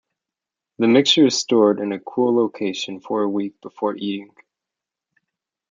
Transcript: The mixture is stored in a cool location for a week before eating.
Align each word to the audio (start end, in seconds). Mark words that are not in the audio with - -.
The 0.79 0.87
mixture 0.87 1.27
is 1.27 1.37
stored 1.37 1.79
in 1.79 1.91
a 1.91 1.99
cool 1.99 2.35
location 2.35 3.01
for 3.01 3.21
a 3.21 3.29
week 3.29 3.61
before 3.61 3.95
eating. 3.95 4.33